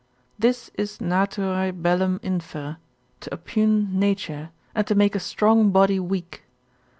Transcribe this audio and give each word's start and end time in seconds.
This 0.39 0.71
is 0.73 0.97
Naturae 0.97 1.71
bellum 1.79 2.19
inferre, 2.23 2.77
to 3.19 3.29
oppugn 3.29 3.91
nature, 3.91 4.49
and 4.73 4.87
to 4.87 4.95
make 4.95 5.13
a 5.13 5.19
strong 5.19 5.69
body 5.69 5.99
weak. 5.99 6.41